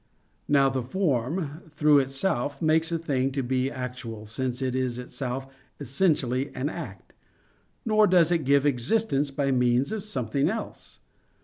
[0.47, 5.45] Now the form, through itself, makes a thing to be actual since it is itself
[5.79, 7.13] essentially an act;
[7.85, 11.01] nor does it give existence by means of something else.